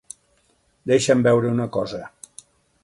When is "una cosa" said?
1.59-2.03